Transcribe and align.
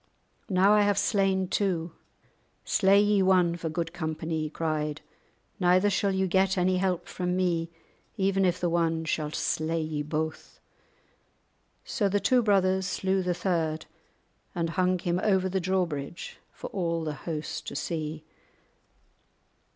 "Now 0.49 0.73
I 0.73 0.81
have 0.81 0.97
slain 0.97 1.47
two; 1.47 1.91
slay 2.65 2.99
ye 2.99 3.21
one 3.21 3.55
for 3.55 3.69
good 3.69 3.93
company," 3.93 4.41
he 4.41 4.49
cried; 4.49 5.01
"neither 5.59 5.91
shall 5.91 6.09
ye 6.11 6.25
get 6.25 6.57
any 6.57 6.77
help 6.77 7.07
from 7.07 7.35
me 7.35 7.69
even 8.17 8.43
if 8.43 8.59
the 8.59 8.67
one 8.67 9.05
shall 9.05 9.29
slay 9.29 9.79
ye 9.79 10.01
both." 10.01 10.59
So 11.85 12.09
the 12.09 12.19
two 12.19 12.41
brothers 12.41 12.87
slew 12.87 13.21
the 13.21 13.35
third, 13.35 13.85
and 14.55 14.71
hung 14.71 14.97
him 14.97 15.19
over 15.21 15.47
the 15.47 15.59
drawbridge 15.61 16.39
for 16.51 16.71
all 16.71 17.03
the 17.03 17.13
host 17.13 17.67
to 17.67 17.75
see. 17.75 18.23